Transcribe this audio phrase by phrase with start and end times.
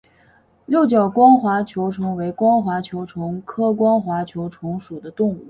[0.65, 5.39] 六角光滑球虫为光滑球虫科光滑球虫属的动物。